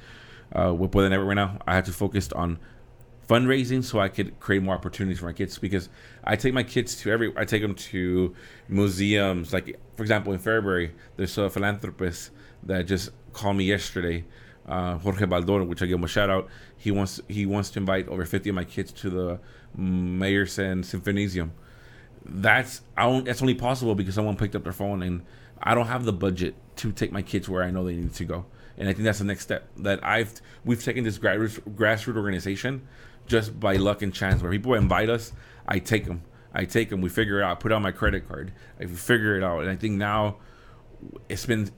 uh, 0.54 0.74
with 0.74 0.92
Puede 0.92 1.10
Network 1.10 1.30
right 1.30 1.36
now, 1.36 1.60
I 1.66 1.76
have 1.76 1.86
to 1.86 1.94
focus 1.94 2.30
on 2.34 2.60
fundraising 3.28 3.84
so 3.84 4.00
I 4.00 4.08
could 4.08 4.40
create 4.40 4.62
more 4.62 4.76
opportunities 4.76 5.20
for 5.20 5.26
my 5.26 5.34
kids 5.34 5.58
because 5.58 5.90
I 6.24 6.36
take 6.36 6.54
my 6.54 6.64
kids 6.64 6.96
to 6.98 7.12
every 7.12 7.34
I 7.36 7.46
take 7.46 7.62
them 7.62 7.76
to 7.76 8.36
museums. 8.70 9.54
Like 9.54 9.80
for 9.96 10.04
example 10.04 10.34
in 10.34 10.40
February 10.40 10.92
there's 11.18 11.38
a 11.38 11.50
philanthropist 11.50 12.32
that 12.64 12.84
just 12.84 13.10
called 13.34 13.58
me 13.58 13.66
yesterday 13.66 14.24
uh, 14.68 14.98
Jorge 14.98 15.26
Baldor 15.26 15.66
which 15.68 15.82
I 15.82 15.86
give 15.86 15.98
him 15.98 16.04
a 16.04 16.08
shout 16.08 16.30
out. 16.30 16.48
He 16.78 16.92
wants 16.92 17.22
he 17.28 17.46
wants 17.46 17.70
to 17.72 17.80
invite 17.80 18.08
over 18.08 18.26
50 18.26 18.50
of 18.50 18.56
my 18.56 18.64
kids 18.64 18.92
to 18.94 19.10
the 19.10 19.40
Meyerson 19.78 20.84
Symphonisium. 20.84 21.50
That's 22.24 22.82
I 22.98 23.04
don't, 23.04 23.26
that's 23.26 23.42
only 23.42 23.56
possible 23.56 23.96
because 23.96 24.16
someone 24.16 24.36
picked 24.36 24.56
up 24.56 24.64
their 24.64 24.74
phone 24.74 25.02
and 25.02 25.24
I 25.62 25.74
don't 25.74 25.88
have 25.88 26.06
the 26.06 26.14
budget 26.14 26.56
to 26.78 26.92
take 26.92 27.12
my 27.12 27.22
kids 27.22 27.48
where 27.50 27.64
I 27.64 27.72
know 27.72 27.86
they 27.86 27.96
need 27.96 28.14
to 28.14 28.26
go. 28.26 28.46
And 28.78 28.90
I 28.90 28.94
think 28.94 29.06
that's 29.06 29.20
the 29.20 29.26
next 29.26 29.42
step 29.42 29.68
that 29.78 30.04
I've 30.04 30.34
we've 30.66 30.84
taken 30.84 31.04
this 31.04 31.18
grassroots 31.18 31.60
grassroots 31.76 32.18
organization 32.18 32.88
just 33.28 33.60
by 33.60 33.76
luck 33.76 34.02
and 34.02 34.14
chance. 34.14 34.42
Where 34.42 34.52
people 34.52 34.74
invite 34.74 35.10
us, 35.10 35.34
I 35.68 35.80
take 35.80 36.06
them. 36.06 36.24
I 36.54 36.66
take 36.66 36.90
them. 36.90 37.02
We 37.02 37.10
figure 37.10 37.40
it 37.40 37.44
out. 37.44 37.52
I 37.52 37.60
put 37.60 37.72
on 37.72 37.82
my 37.82 37.92
credit 37.92 38.28
card. 38.28 38.54
I 38.80 38.86
figure 38.86 39.38
it 39.38 39.44
out. 39.44 39.62
And 39.62 39.70
I 39.70 39.76
think 39.76 39.96
now 39.96 40.38
it's 41.28 41.46
been, 41.46 41.70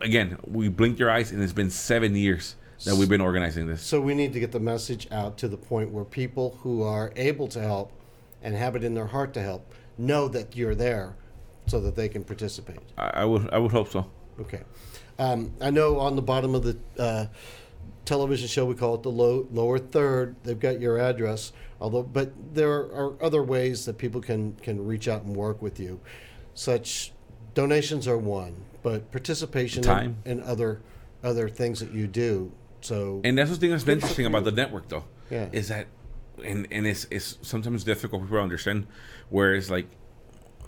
again, 0.00 0.38
we 0.44 0.68
blinked 0.68 0.98
your 0.98 1.10
eyes, 1.10 1.30
and 1.30 1.42
it's 1.42 1.52
been 1.52 1.70
seven 1.70 2.16
years 2.16 2.56
that 2.84 2.96
we've 2.96 3.08
been 3.08 3.20
organizing 3.20 3.66
this. 3.66 3.82
So 3.82 4.00
we 4.00 4.14
need 4.14 4.32
to 4.32 4.40
get 4.40 4.52
the 4.52 4.60
message 4.60 5.06
out 5.10 5.38
to 5.38 5.48
the 5.48 5.56
point 5.56 5.90
where 5.90 6.04
people 6.04 6.58
who 6.62 6.82
are 6.82 7.12
able 7.16 7.48
to 7.48 7.60
help 7.60 7.92
and 8.42 8.54
have 8.54 8.76
it 8.76 8.84
in 8.84 8.94
their 8.94 9.06
heart 9.06 9.32
to 9.34 9.42
help 9.42 9.72
know 9.96 10.28
that 10.28 10.56
you're 10.56 10.74
there, 10.74 11.16
so 11.66 11.80
that 11.80 11.96
they 11.96 12.08
can 12.08 12.22
participate. 12.22 12.80
I, 12.98 13.22
I 13.22 13.24
would. 13.24 13.48
I 13.50 13.58
would 13.58 13.72
hope 13.72 13.88
so. 13.88 14.10
Okay. 14.38 14.62
Um, 15.18 15.54
I 15.60 15.70
know 15.70 15.98
on 15.98 16.16
the 16.16 16.22
bottom 16.22 16.54
of 16.54 16.62
the. 16.62 16.76
Uh, 16.98 17.26
television 18.06 18.48
show. 18.48 18.64
We 18.64 18.74
call 18.74 18.94
it 18.94 19.02
the 19.02 19.10
low, 19.10 19.46
lower 19.50 19.78
third. 19.78 20.36
They've 20.44 20.58
got 20.58 20.80
your 20.80 20.98
address, 20.98 21.52
although, 21.80 22.02
but 22.02 22.32
there 22.54 22.72
are 22.72 23.22
other 23.22 23.42
ways 23.42 23.84
that 23.84 23.98
people 23.98 24.20
can 24.20 24.54
can 24.62 24.84
reach 24.86 25.08
out 25.08 25.24
and 25.24 25.36
work 25.36 25.60
with 25.60 25.78
you. 25.78 26.00
Such 26.54 27.12
donations 27.54 28.08
are 28.08 28.18
one, 28.18 28.54
but 28.82 29.10
participation 29.10 29.82
Time. 29.82 30.16
and 30.24 30.42
other 30.42 30.80
other 31.22 31.48
things 31.48 31.80
that 31.80 31.92
you 31.92 32.06
do. 32.06 32.52
So 32.80 33.20
and 33.24 33.36
that's 33.36 33.50
the 33.50 33.56
thing 33.56 33.70
that's 33.70 33.86
interesting 33.86 34.26
about 34.26 34.44
the 34.44 34.52
network, 34.52 34.88
though. 34.88 35.04
Yeah. 35.30 35.48
Is 35.52 35.68
that 35.68 35.88
and 36.44 36.66
and 36.70 36.86
it's 36.86 37.06
it's 37.10 37.38
sometimes 37.42 37.84
difficult 37.84 38.22
for 38.22 38.26
people 38.26 38.38
to 38.38 38.42
understand. 38.42 38.86
Whereas 39.28 39.70
like 39.70 39.86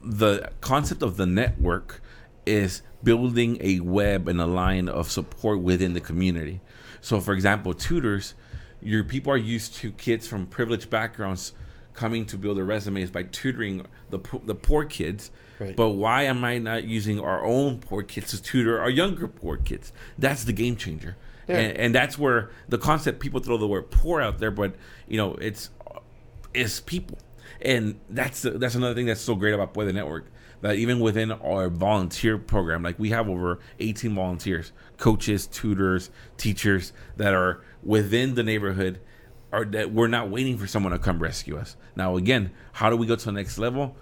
the 0.02 0.50
concept 0.60 1.02
of 1.02 1.16
the 1.16 1.26
network 1.26 2.02
is 2.46 2.82
building 3.02 3.58
a 3.60 3.80
web 3.80 4.26
and 4.26 4.40
a 4.40 4.46
line 4.46 4.88
of 4.88 5.10
support 5.10 5.60
within 5.60 5.92
the 5.92 6.00
community. 6.00 6.60
So, 7.00 7.20
for 7.20 7.32
example, 7.32 7.74
tutors, 7.74 8.34
your 8.80 9.04
people 9.04 9.32
are 9.32 9.38
used 9.38 9.74
to 9.76 9.92
kids 9.92 10.26
from 10.26 10.46
privileged 10.46 10.90
backgrounds 10.90 11.52
coming 11.94 12.24
to 12.26 12.38
build 12.38 12.56
their 12.56 12.64
resumes 12.64 13.10
by 13.10 13.24
tutoring 13.24 13.84
the 14.10 14.20
po- 14.20 14.42
the 14.44 14.54
poor 14.54 14.84
kids. 14.84 15.30
Right. 15.58 15.74
But 15.74 15.90
why 15.90 16.22
am 16.24 16.44
I 16.44 16.58
not 16.58 16.84
using 16.84 17.18
our 17.18 17.44
own 17.44 17.78
poor 17.80 18.02
kids 18.02 18.30
to 18.30 18.42
tutor 18.42 18.80
our 18.80 18.90
younger 18.90 19.26
poor 19.26 19.56
kids? 19.56 19.92
That's 20.16 20.44
the 20.44 20.52
game 20.52 20.76
changer. 20.76 21.16
Yeah. 21.48 21.56
And, 21.56 21.78
and 21.78 21.94
that's 21.94 22.16
where 22.16 22.50
the 22.68 22.78
concept 22.78 23.18
people 23.20 23.40
throw 23.40 23.56
the 23.56 23.66
word 23.66 23.90
poor 23.90 24.20
out 24.20 24.38
there, 24.38 24.52
but 24.52 24.76
you 25.08 25.16
know 25.16 25.34
it's 25.34 25.70
it's 26.54 26.80
people, 26.80 27.18
and 27.60 27.98
that's 28.08 28.42
the, 28.42 28.50
that's 28.50 28.74
another 28.74 28.94
thing 28.94 29.06
that's 29.06 29.20
so 29.20 29.34
great 29.34 29.54
about 29.54 29.74
Puede 29.74 29.94
Network. 29.94 30.26
That 30.60 30.76
even 30.76 30.98
within 31.00 31.30
our 31.30 31.68
volunteer 31.68 32.36
program, 32.36 32.82
like 32.82 32.98
we 32.98 33.10
have 33.10 33.28
over 33.28 33.60
18 33.78 34.14
volunteers, 34.14 34.72
coaches, 34.96 35.46
tutors, 35.46 36.10
teachers 36.36 36.92
that 37.16 37.32
are 37.32 37.62
within 37.82 38.34
the 38.34 38.42
neighborhood, 38.42 39.00
are 39.52 39.64
that 39.64 39.92
we're 39.92 40.08
not 40.08 40.30
waiting 40.30 40.58
for 40.58 40.66
someone 40.66 40.92
to 40.92 40.98
come 40.98 41.20
rescue 41.20 41.56
us. 41.56 41.76
Now, 41.96 42.16
again, 42.16 42.50
how 42.72 42.90
do 42.90 42.96
we 42.96 43.06
go 43.06 43.16
to 43.16 43.24
the 43.24 43.32
next 43.32 43.58
level? 43.58 43.96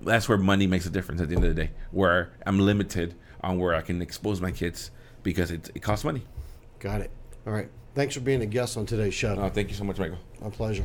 That's 0.00 0.28
where 0.28 0.38
money 0.38 0.66
makes 0.66 0.86
a 0.86 0.90
difference 0.90 1.20
at 1.20 1.28
the 1.28 1.36
end 1.36 1.44
of 1.44 1.54
the 1.54 1.62
day. 1.66 1.70
Where 1.90 2.32
I'm 2.46 2.58
limited 2.58 3.14
on 3.42 3.58
where 3.58 3.74
I 3.74 3.82
can 3.82 4.00
expose 4.00 4.40
my 4.40 4.50
kids 4.50 4.90
because 5.22 5.50
it, 5.50 5.70
it 5.74 5.80
costs 5.80 6.04
money. 6.04 6.22
Got 6.78 7.02
it. 7.02 7.10
All 7.46 7.52
right. 7.52 7.68
Thanks 7.94 8.14
for 8.14 8.20
being 8.20 8.40
a 8.42 8.46
guest 8.46 8.76
on 8.76 8.86
today's 8.86 9.14
show. 9.14 9.34
Uh, 9.34 9.50
thank 9.50 9.68
you 9.68 9.74
so 9.74 9.84
much, 9.84 9.98
Michael. 9.98 10.18
My 10.40 10.48
pleasure. 10.48 10.84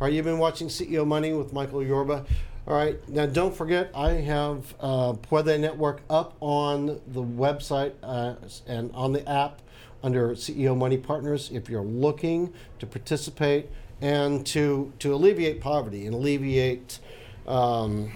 All 0.00 0.06
right, 0.06 0.12
you've 0.12 0.24
been 0.24 0.38
watching 0.38 0.68
CEO 0.68 1.04
Money 1.06 1.32
with 1.32 1.52
Michael 1.52 1.82
Yorba. 1.82 2.24
All 2.68 2.76
right, 2.76 3.08
now 3.08 3.24
don't 3.24 3.56
forget, 3.56 3.90
I 3.94 4.10
have 4.10 4.74
uh, 4.78 5.14
Puede 5.14 5.58
Network 5.58 6.02
up 6.10 6.36
on 6.40 7.00
the 7.06 7.22
website 7.22 7.94
uh, 8.02 8.34
and 8.66 8.90
on 8.92 9.14
the 9.14 9.26
app 9.26 9.62
under 10.02 10.34
CEO 10.34 10.76
Money 10.76 10.98
Partners. 10.98 11.48
If 11.50 11.70
you're 11.70 11.80
looking 11.80 12.52
to 12.78 12.86
participate 12.86 13.70
and 14.02 14.44
to 14.48 14.92
to 14.98 15.14
alleviate 15.14 15.62
poverty 15.62 16.04
and 16.04 16.14
alleviate 16.14 16.98
um, 17.46 18.12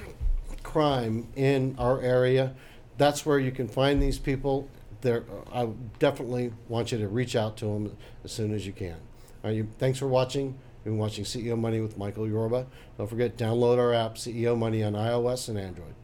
crime 0.63 1.29
in 1.35 1.75
our 1.79 2.03
area, 2.03 2.53
that's 2.99 3.25
where 3.25 3.39
you 3.39 3.53
can 3.53 3.69
find 3.69 4.03
these 4.03 4.19
people. 4.19 4.69
There, 5.01 5.25
I 5.51 5.71
definitely 5.99 6.53
want 6.69 6.93
you 6.93 6.99
to 6.99 7.09
reach 7.09 7.37
out 7.37 7.57
to 7.57 7.65
them 7.65 7.97
as 8.23 8.33
soon 8.33 8.53
as 8.53 8.67
you 8.67 8.75
can. 8.75 8.97
All 9.43 9.45
right, 9.45 9.57
you, 9.57 9.69
thanks 9.79 9.99
for 9.99 10.09
watching. 10.09 10.59
You've 10.85 10.95
been 10.95 10.99
watching 10.99 11.25
CEO 11.25 11.57
Money 11.57 11.81
with 11.81 11.97
Michael 11.97 12.27
Yorba. 12.27 12.67
Don't 12.99 13.07
forget, 13.07 13.37
download 13.37 13.79
our 13.79 13.95
app, 13.95 14.17
CEO 14.17 14.59
Money, 14.59 14.83
on 14.83 14.95
iOS 14.95 15.49
and 15.49 15.57
Android. 15.57 15.95